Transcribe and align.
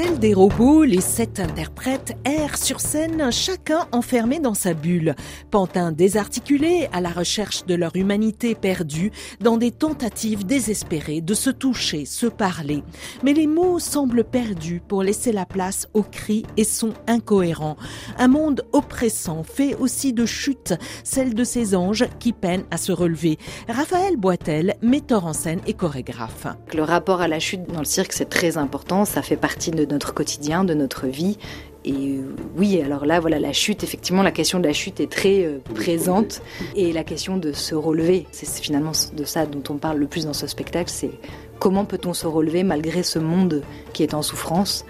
Tels 0.00 0.20
des 0.20 0.32
robots, 0.32 0.84
les 0.84 1.00
sept 1.00 1.40
interprètes 1.40 2.16
errent 2.24 2.56
sur 2.56 2.78
scène, 2.78 3.32
chacun 3.32 3.88
enfermé 3.90 4.38
dans 4.38 4.54
sa 4.54 4.72
bulle. 4.72 5.16
Pantins 5.50 5.90
désarticulés 5.90 6.88
à 6.92 7.00
la 7.00 7.08
recherche 7.08 7.66
de 7.66 7.74
leur 7.74 7.96
humanité 7.96 8.54
perdue, 8.54 9.10
dans 9.40 9.56
des 9.56 9.72
tentatives 9.72 10.46
désespérées 10.46 11.20
de 11.20 11.34
se 11.34 11.50
toucher, 11.50 12.04
se 12.04 12.26
parler. 12.26 12.84
Mais 13.24 13.32
les 13.32 13.48
mots 13.48 13.80
semblent 13.80 14.22
perdus 14.22 14.80
pour 14.86 15.02
laisser 15.02 15.32
la 15.32 15.46
place 15.46 15.88
aux 15.94 16.04
cris 16.04 16.44
et 16.56 16.62
sont 16.62 16.94
incohérents. 17.08 17.76
Un 18.18 18.28
monde 18.28 18.62
oppressant 18.70 19.42
fait 19.42 19.74
aussi 19.74 20.12
de 20.12 20.26
chute, 20.26 20.74
celle 21.02 21.34
de 21.34 21.42
ces 21.42 21.74
anges 21.74 22.06
qui 22.20 22.32
peinent 22.32 22.66
à 22.70 22.76
se 22.76 22.92
relever. 22.92 23.36
Raphaël 23.68 24.16
Boitel, 24.16 24.76
metteur 24.80 25.26
en 25.26 25.32
scène 25.32 25.60
et 25.66 25.74
chorégraphe. 25.74 26.46
Le 26.72 26.84
rapport 26.84 27.20
à 27.20 27.26
la 27.26 27.40
chute 27.40 27.66
dans 27.72 27.80
le 27.80 27.84
cirque, 27.84 28.12
c'est 28.12 28.30
très 28.30 28.58
important. 28.58 29.04
Ça 29.04 29.22
fait 29.22 29.36
partie 29.36 29.72
de 29.72 29.87
notre 29.90 30.14
quotidien, 30.14 30.64
de 30.64 30.74
notre 30.74 31.06
vie. 31.06 31.38
Et 31.84 32.20
oui, 32.56 32.80
alors 32.82 33.06
là, 33.06 33.20
voilà, 33.20 33.38
la 33.38 33.52
chute, 33.52 33.82
effectivement, 33.82 34.22
la 34.22 34.32
question 34.32 34.58
de 34.58 34.66
la 34.66 34.72
chute 34.72 35.00
est 35.00 35.10
très 35.10 35.44
euh, 35.44 35.58
présente. 35.74 36.42
Et 36.76 36.92
la 36.92 37.04
question 37.04 37.36
de 37.36 37.52
se 37.52 37.74
relever, 37.74 38.26
c'est 38.30 38.48
finalement 38.60 38.92
de 39.14 39.24
ça 39.24 39.46
dont 39.46 39.62
on 39.72 39.78
parle 39.78 39.98
le 39.98 40.06
plus 40.06 40.24
dans 40.24 40.32
ce 40.32 40.46
spectacle, 40.46 40.90
c'est 40.90 41.12
comment 41.58 41.84
peut-on 41.84 42.14
se 42.14 42.26
relever 42.26 42.62
malgré 42.62 43.02
ce 43.02 43.18
monde 43.18 43.62
qui 43.92 44.02
est 44.02 44.14
en 44.14 44.22
souffrance 44.22 44.84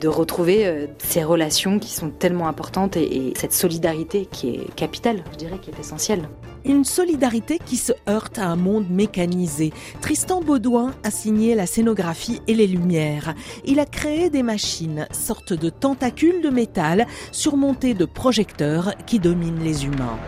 de 0.00 0.08
retrouver 0.08 0.66
euh, 0.66 0.86
ces 0.98 1.24
relations 1.24 1.78
qui 1.78 1.92
sont 1.92 2.10
tellement 2.10 2.48
importantes 2.48 2.96
et, 2.96 3.32
cette 3.36 3.52
solidarité 3.52 4.26
qui 4.30 4.50
est 4.50 4.74
capitale, 4.74 5.22
je 5.32 5.36
dirais, 5.36 5.58
qui 5.60 5.70
est 5.70 5.78
essentielle. 5.78 6.28
Une 6.68 6.84
solidarité 6.84 7.58
qui 7.58 7.76
se 7.78 7.92
heurte 8.08 8.38
à 8.38 8.46
un 8.46 8.56
monde 8.56 8.90
mécanisé. 8.90 9.72
Tristan 10.02 10.42
Baudouin 10.42 10.92
a 11.02 11.10
signé 11.10 11.54
la 11.54 11.64
scénographie 11.64 12.42
et 12.46 12.54
les 12.54 12.66
lumières. 12.66 13.34
Il 13.64 13.80
a 13.80 13.86
créé 13.86 14.28
des 14.28 14.42
machines, 14.42 15.06
sortes 15.10 15.54
de 15.54 15.70
tentacules 15.70 16.42
de 16.42 16.50
métal 16.50 17.06
surmontés 17.32 17.94
de 17.94 18.04
projecteurs 18.04 18.94
qui 19.06 19.18
dominent 19.18 19.64
les 19.64 19.86
humains. 19.86 20.18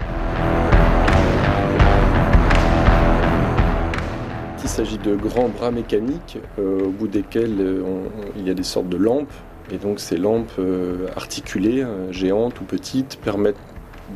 Il 4.63 4.69
s'agit 4.69 4.99
de 4.99 5.15
grands 5.15 5.49
bras 5.49 5.71
mécaniques 5.71 6.39
euh, 6.59 6.87
au 6.87 6.91
bout 6.91 7.09
desquels 7.09 7.61
euh, 7.61 8.09
il 8.37 8.47
y 8.47 8.51
a 8.51 8.55
des 8.55 8.63
sortes 8.63 8.89
de 8.89 8.97
lampes 8.97 9.33
et 9.73 9.79
donc 9.79 10.01
ces 10.01 10.17
lampes 10.17 10.53
euh, 10.59 11.07
articulées, 11.17 11.83
euh, 11.83 12.13
géantes 12.13 12.61
ou 12.61 12.65
petites, 12.65 13.19
permettent 13.23 13.57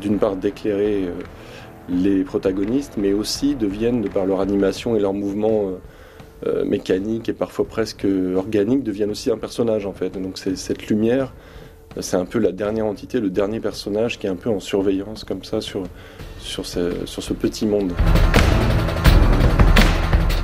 d'une 0.00 0.18
part 0.18 0.36
d'éclairer 0.36 1.08
les 1.88 2.24
protagonistes, 2.24 2.94
mais 2.96 3.12
aussi 3.12 3.54
deviennent, 3.54 4.02
de 4.02 4.08
par 4.08 4.26
leur 4.26 4.40
animation 4.40 4.96
et 4.96 5.00
leur 5.00 5.12
mouvement 5.12 5.70
mécanique 6.66 7.30
et 7.30 7.32
parfois 7.32 7.64
presque 7.66 8.06
organique, 8.36 8.82
deviennent 8.82 9.10
aussi 9.10 9.30
un 9.30 9.38
personnage 9.38 9.86
en 9.86 9.94
fait. 9.94 10.10
donc 10.20 10.36
cette 10.36 10.88
lumière, 10.88 11.32
c'est 12.00 12.16
un 12.16 12.26
peu 12.26 12.38
la 12.38 12.52
dernière 12.52 12.86
entité, 12.86 13.18
le 13.18 13.30
dernier 13.30 13.60
personnage 13.60 14.18
qui 14.18 14.26
est 14.26 14.30
un 14.30 14.36
peu 14.36 14.50
en 14.50 14.60
surveillance 14.60 15.24
comme 15.24 15.42
ça 15.42 15.60
sur 15.60 15.86
ce 16.66 17.32
petit 17.32 17.66
monde. 17.66 17.92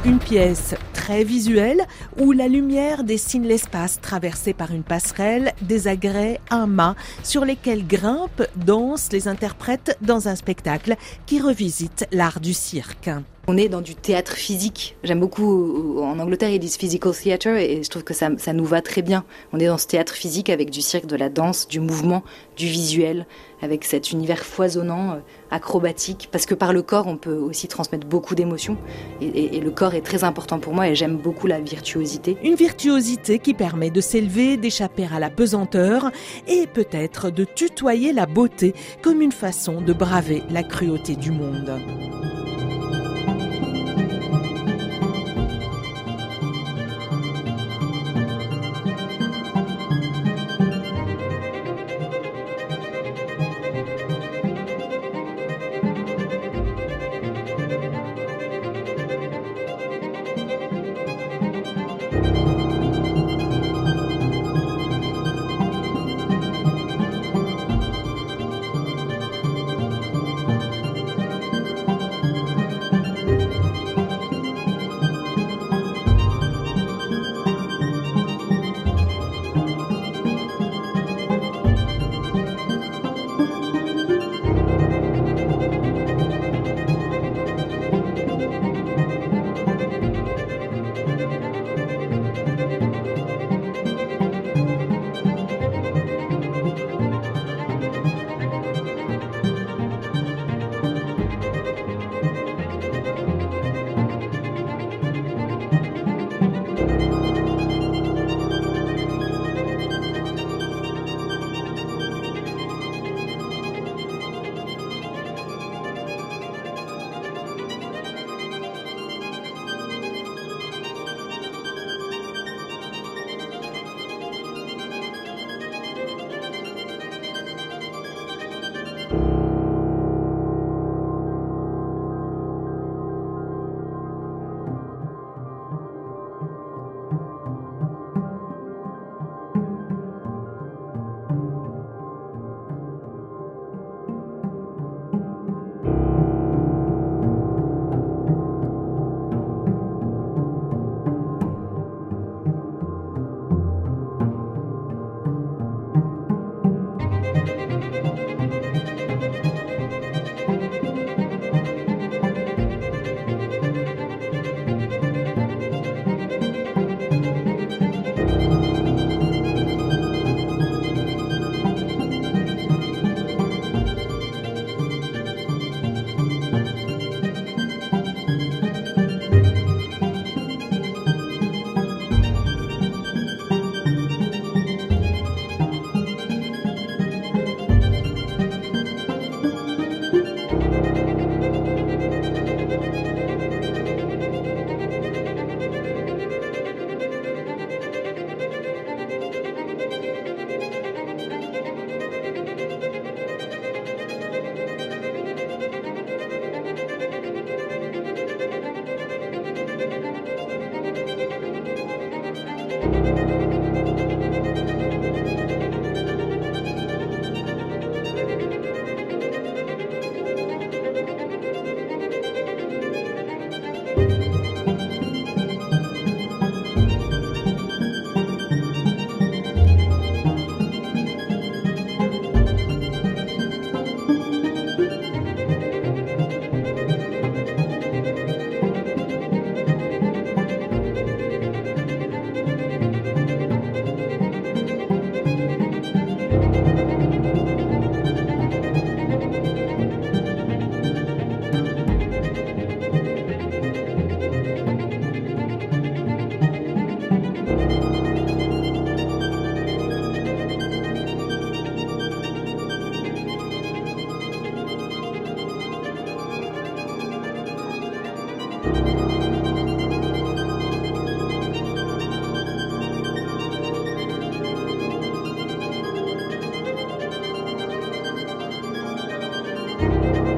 Une 0.02 0.18
pièce 0.18 0.74
très 0.94 1.24
visuelle 1.24 1.82
où 2.18 2.32
la 2.32 2.48
lumière 2.48 3.04
dessine 3.04 3.46
l'espace 3.46 4.00
traversé 4.00 4.54
par 4.54 4.72
une 4.72 4.82
passerelle, 4.82 5.52
des 5.60 5.88
agrès, 5.88 6.40
un 6.48 6.66
mât 6.66 6.96
sur 7.22 7.44
lesquels 7.44 7.86
grimpent, 7.86 8.48
dansent 8.56 9.12
les 9.12 9.28
interprètes 9.28 9.98
dans 10.00 10.26
un 10.26 10.36
spectacle 10.36 10.96
qui 11.26 11.38
revisite 11.38 12.06
l'art 12.12 12.40
du 12.40 12.54
cirque. 12.54 13.10
On 13.52 13.56
est 13.56 13.68
dans 13.68 13.80
du 13.80 13.96
théâtre 13.96 14.34
physique. 14.34 14.94
J'aime 15.02 15.18
beaucoup, 15.18 16.00
en 16.00 16.20
Angleterre, 16.20 16.50
ils 16.50 16.60
disent 16.60 16.76
physical 16.76 17.12
theatre 17.12 17.48
et 17.48 17.82
je 17.82 17.90
trouve 17.90 18.04
que 18.04 18.14
ça, 18.14 18.28
nous 18.52 18.64
va 18.64 18.80
très 18.80 19.02
bien. 19.02 19.24
On 19.52 19.58
est 19.58 19.66
dans 19.66 19.76
ce 19.76 19.88
théâtre 19.88 20.14
physique 20.14 20.50
avec 20.50 20.70
du 20.70 20.80
cirque, 20.80 21.06
de 21.06 21.16
la 21.16 21.30
danse, 21.30 21.66
du 21.66 21.80
mouvement, 21.80 22.22
du 22.56 22.66
visuel, 22.68 23.26
avec 23.60 23.84
cet 23.84 24.12
univers 24.12 24.44
foisonnant, 24.44 25.14
euh, 25.14 25.16
acrobatique, 25.50 26.28
parce 26.30 26.46
que 26.46 26.54
par 26.54 26.72
le 26.72 26.82
corps, 26.82 27.08
on 27.08 27.16
peut 27.16 27.34
aussi 27.34 27.66
transmettre 27.66 28.06
beaucoup 28.06 28.36
d'émotions. 28.36 28.76
Et, 29.20 29.58
le 29.58 29.70
corps 29.72 29.96
est 29.96 30.02
très 30.02 30.22
important 30.22 30.60
pour 30.60 30.72
moi 30.72 30.88
et 30.88 30.94
j'aime 30.94 31.16
beaucoup 31.16 31.48
la 31.48 31.58
virtuosité. 31.58 32.36
Une 32.44 32.54
virtuosité 32.54 33.40
qui 33.40 33.54
permet 33.54 33.90
de 33.90 34.00
s'élever, 34.00 34.58
d'échapper 34.58 35.08
à 35.12 35.18
la 35.18 35.28
pesanteur 35.28 36.12
et 36.46 36.68
peut-être 36.68 37.30
de 37.30 37.42
tutoyer 37.42 38.12
la 38.12 38.26
beauté 38.26 38.76
comme 39.02 39.20
une 39.20 39.32
façon 39.32 39.80
de 39.80 39.92
braver 39.92 40.44
la 40.50 40.62
cruauté 40.62 41.16
du 41.16 41.32
monde. 41.32 41.72